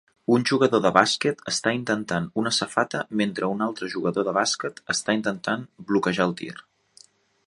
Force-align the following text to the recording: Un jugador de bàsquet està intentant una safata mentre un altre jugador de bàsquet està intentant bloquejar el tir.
Un 0.35 0.43
jugador 0.51 0.79
de 0.83 0.91
bàsquet 0.93 1.43
està 1.51 1.73
intentant 1.79 2.25
una 2.43 2.53
safata 2.59 3.01
mentre 3.21 3.49
un 3.57 3.61
altre 3.67 3.91
jugador 3.97 4.27
de 4.29 4.33
bàsquet 4.39 4.81
està 4.95 5.17
intentant 5.21 5.69
bloquejar 5.93 6.27
el 6.31 6.35
tir. 6.41 6.53